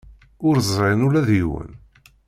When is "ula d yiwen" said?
1.07-1.69